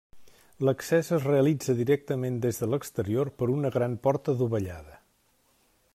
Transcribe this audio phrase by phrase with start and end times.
[0.67, 4.99] L'accés es realitza directament des de l'exterior per una gran porta dovellada.